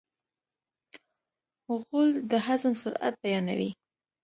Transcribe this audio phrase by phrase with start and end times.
[1.81, 3.69] غول د هضم سرعت بیانوي.